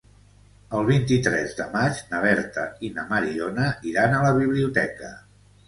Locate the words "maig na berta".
1.75-2.65